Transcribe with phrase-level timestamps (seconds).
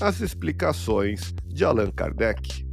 [0.00, 2.64] as explicações de Allan Kardec.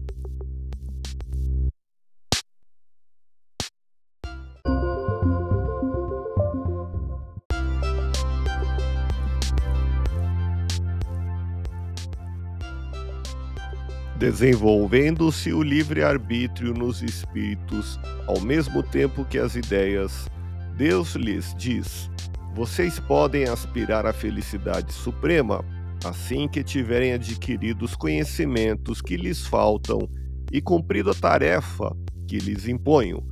[14.17, 20.29] Desenvolvendo-se o livre-arbítrio nos espíritos, ao mesmo tempo que as ideias,
[20.77, 22.09] Deus lhes diz:
[22.53, 25.65] Vocês podem aspirar à felicidade suprema
[26.09, 30.07] assim que tiverem adquirido os conhecimentos que lhes faltam
[30.51, 31.95] e cumprido a tarefa
[32.27, 33.23] que lhes imponho.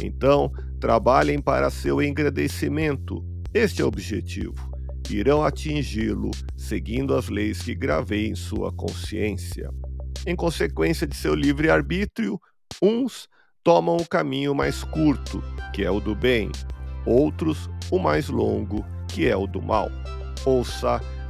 [0.00, 3.24] Então, trabalhem para seu engrandecimento.
[3.52, 4.72] Este é o objetivo.
[5.10, 9.70] Irão atingi-lo seguindo as leis que gravei em sua consciência.
[10.26, 12.40] Em consequência de seu livre-arbítrio,
[12.80, 13.28] uns
[13.62, 16.50] tomam o caminho mais curto, que é o do bem,
[17.04, 19.90] outros o mais longo, que é o do mal.
[20.44, 21.00] Ouça